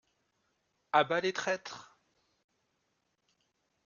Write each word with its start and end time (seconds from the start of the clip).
A 0.93 1.03
bas 1.03 1.21
les 1.21 1.31
traîtres! 1.31 1.99